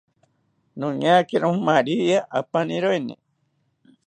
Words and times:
Noñakiro 0.79 1.49
maria 1.67 2.19
apaniroeni 2.39 3.13